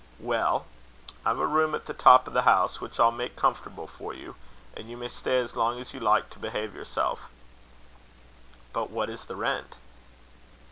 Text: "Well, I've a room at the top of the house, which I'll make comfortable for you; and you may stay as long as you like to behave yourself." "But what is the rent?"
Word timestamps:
"Well, 0.19 0.65
I've 1.23 1.37
a 1.37 1.45
room 1.45 1.75
at 1.75 1.85
the 1.85 1.93
top 1.93 2.25
of 2.25 2.33
the 2.33 2.41
house, 2.41 2.81
which 2.81 2.99
I'll 2.99 3.11
make 3.11 3.35
comfortable 3.35 3.85
for 3.85 4.15
you; 4.15 4.35
and 4.75 4.89
you 4.89 4.97
may 4.97 5.09
stay 5.09 5.37
as 5.37 5.55
long 5.55 5.79
as 5.79 5.93
you 5.93 5.99
like 5.99 6.31
to 6.31 6.39
behave 6.39 6.73
yourself." 6.73 7.29
"But 8.73 8.89
what 8.89 9.11
is 9.11 9.25
the 9.25 9.35
rent?" 9.35 9.75